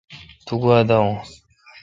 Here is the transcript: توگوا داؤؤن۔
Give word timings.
توگوا 0.47 0.77
داؤؤن۔ 0.89 1.11